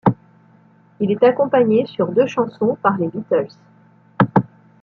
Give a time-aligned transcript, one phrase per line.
[0.99, 3.49] Il est accompagnée sur deux chansons par les Beatles.